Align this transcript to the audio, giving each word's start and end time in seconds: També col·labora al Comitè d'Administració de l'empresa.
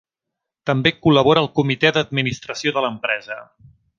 També 0.69 0.91
col·labora 1.07 1.43
al 1.45 1.51
Comitè 1.59 1.93
d'Administració 1.97 2.75
de 2.79 2.85
l'empresa. 2.87 3.41